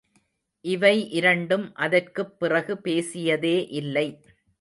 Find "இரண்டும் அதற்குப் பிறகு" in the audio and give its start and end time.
1.09-2.73